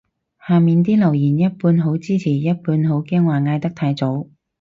[0.47, 4.25] 下面啲留言一半好支持一半好驚話嗌得太早